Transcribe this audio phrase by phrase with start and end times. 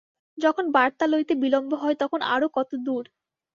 [0.37, 3.03] যখন বার্তা লইতে বিলম্ব হয়, তখন আরাে কতদূর!